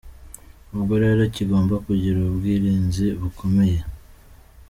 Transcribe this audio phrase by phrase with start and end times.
[0.75, 3.79] Ubwo rero kigomba kugira ubwirinzi bukomeye.